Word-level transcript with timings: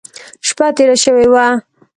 شپه 0.47 0.67
تېره 0.75 0.95
شوې 1.03 1.25
وه. 1.33 1.45